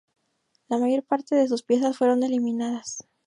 [0.67, 3.07] La mayor parte de sus piezas fueron eliminadas.